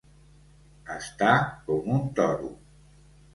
[0.95, 1.33] Estar
[1.67, 2.51] com un toro.